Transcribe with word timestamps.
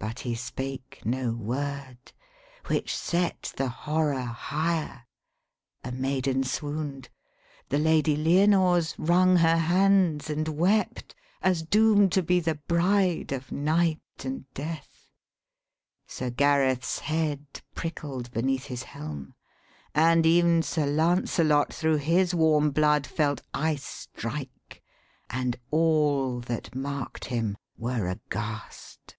But 0.00 0.20
he 0.20 0.36
spake 0.36 1.02
no 1.04 1.32
word; 1.34 2.12
Which 2.68 2.96
set 2.96 3.52
the 3.56 3.68
horror 3.68 4.20
higher: 4.22 5.06
a 5.82 5.90
maiden 5.90 6.44
swoon'd; 6.44 7.08
199 7.68 7.68
THE 7.68 8.00
SPEAKING 8.00 8.22
VOICE 8.22 8.46
The 8.46 8.46
Lady 8.46 8.48
Lyonors 8.54 8.94
wrung 8.98 9.36
her 9.38 9.56
hands 9.56 10.30
and 10.30 10.46
wept, 10.48 11.16
As 11.42 11.64
doom'd 11.64 12.12
to 12.12 12.22
be 12.22 12.38
the 12.38 12.54
bride 12.54 13.32
of 13.32 13.50
Night 13.50 14.00
and 14.24 14.44
Death; 14.54 15.08
Sir 16.06 16.30
Gareth's 16.30 17.00
head 17.00 17.60
prickled 17.74 18.30
beneath 18.30 18.66
his 18.66 18.84
helm; 18.84 19.34
And 19.96 20.24
ev'n 20.24 20.62
Sir 20.62 20.86
Lancelot 20.86 21.72
thro' 21.74 21.96
his 21.96 22.34
warm 22.36 22.70
blood 22.70 23.04
felt 23.04 23.42
Ice 23.52 23.84
strike, 23.84 24.80
and 25.28 25.56
all 25.72 26.38
that 26.40 26.72
mark'd 26.76 27.24
him 27.26 27.56
were 27.76 28.06
aghast. 28.08 29.16